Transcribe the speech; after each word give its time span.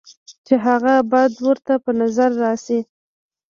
چې 0.45 0.55
هغه 0.65 0.93
بد 1.11 1.31
ورته 1.47 1.73
پۀ 1.83 1.91
نظر 2.01 2.29
راشي، 2.43 2.79